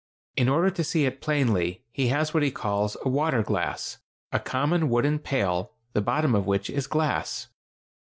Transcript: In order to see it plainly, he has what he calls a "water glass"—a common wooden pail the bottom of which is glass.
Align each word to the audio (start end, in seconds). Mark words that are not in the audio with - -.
In 0.35 0.49
order 0.49 0.71
to 0.71 0.83
see 0.83 1.05
it 1.05 1.21
plainly, 1.21 1.83
he 1.91 2.07
has 2.07 2.33
what 2.33 2.41
he 2.41 2.49
calls 2.49 2.97
a 3.05 3.07
"water 3.07 3.43
glass"—a 3.43 4.39
common 4.39 4.89
wooden 4.89 5.19
pail 5.19 5.73
the 5.93 6.01
bottom 6.01 6.33
of 6.33 6.47
which 6.47 6.71
is 6.71 6.87
glass. 6.87 7.49